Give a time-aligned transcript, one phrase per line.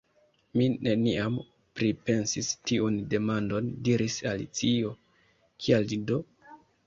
[0.59, 1.35] "Mi neniam
[1.79, 4.95] pripensis tiun demandon," diris Alicio.
[5.67, 6.19] "Kial do?"